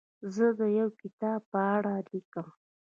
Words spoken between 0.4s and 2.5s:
د یو کتاب په اړه لیکم.